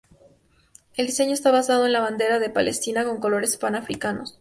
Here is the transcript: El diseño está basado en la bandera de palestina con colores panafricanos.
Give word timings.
El 0.95 1.05
diseño 1.05 1.33
está 1.35 1.51
basado 1.51 1.85
en 1.85 1.93
la 1.93 1.99
bandera 1.99 2.39
de 2.39 2.49
palestina 2.49 3.05
con 3.05 3.19
colores 3.19 3.57
panafricanos. 3.57 4.39